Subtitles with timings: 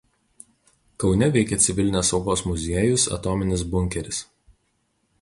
[1.03, 4.27] Kaune veikia civilinės saugos muziejus „Atominis bunkeris“.